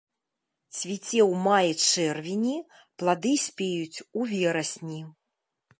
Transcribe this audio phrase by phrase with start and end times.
[0.77, 2.57] Цвіце ў маі-чэрвені,
[3.03, 5.01] плады спеюць у верасні.